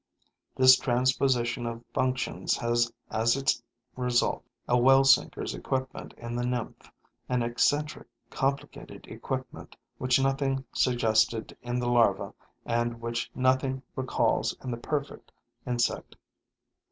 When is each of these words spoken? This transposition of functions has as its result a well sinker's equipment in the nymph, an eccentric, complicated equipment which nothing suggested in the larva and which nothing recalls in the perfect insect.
This 0.55 0.77
transposition 0.77 1.67
of 1.67 1.85
functions 1.93 2.57
has 2.57 2.91
as 3.11 3.37
its 3.37 3.61
result 3.95 4.43
a 4.67 4.75
well 4.75 5.03
sinker's 5.03 5.53
equipment 5.53 6.15
in 6.17 6.35
the 6.35 6.43
nymph, 6.43 6.91
an 7.29 7.43
eccentric, 7.43 8.07
complicated 8.31 9.05
equipment 9.07 9.75
which 9.99 10.19
nothing 10.19 10.65
suggested 10.73 11.55
in 11.61 11.77
the 11.77 11.87
larva 11.87 12.33
and 12.65 12.99
which 12.99 13.29
nothing 13.35 13.83
recalls 13.95 14.55
in 14.63 14.71
the 14.71 14.77
perfect 14.77 15.31
insect. 15.67 16.15